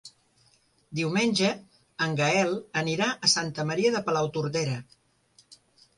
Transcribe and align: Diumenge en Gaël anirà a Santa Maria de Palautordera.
Diumenge 0.99 1.51
en 2.07 2.17
Gaël 2.21 2.55
anirà 2.83 3.11
a 3.29 3.33
Santa 3.37 3.67
Maria 3.73 3.93
de 3.97 4.03
Palautordera. 4.09 4.79